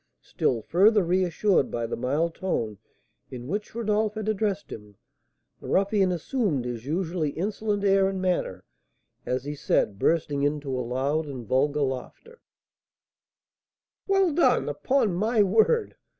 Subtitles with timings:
[0.23, 2.79] Still further reassured by the mild tone
[3.29, 4.95] in which Rodolph had addressed him,
[5.59, 8.63] the ruffian assumed his usually insolent air and manner
[9.27, 12.19] as he said, bursting into a loud and vulgar laugh:
[14.07, 15.95] "Well done, upon my word!